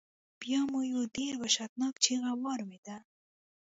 بیا 0.41 0.61
ما 0.71 0.81
یو 0.91 1.01
ډیر 1.15 1.33
وحشتناک 1.41 1.93
چیغہ 2.03 2.31
واوریده. 2.37 2.95